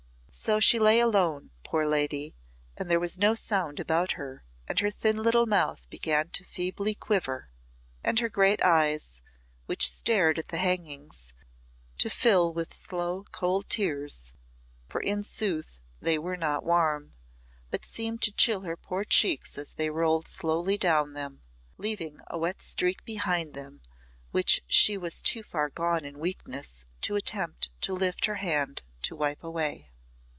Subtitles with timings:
[0.33, 2.33] So she lay alone, poor lady,
[2.77, 6.95] and there was no sound about her, and her thin little mouth began to feebly
[6.95, 7.49] quiver,
[8.01, 9.19] and her great eyes,
[9.65, 11.33] which stared at the hangings,
[11.97, 14.31] to fill with slow cold tears,
[14.87, 17.13] for in sooth they were not warm,
[17.69, 21.41] but seemed to chill her poor cheeks as they rolled slowly down them,
[21.77, 23.81] leaving a wet streak behind them
[24.31, 29.13] which she was too far gone in weakness to attempt to lift her hand to
[29.13, 29.89] wipe away.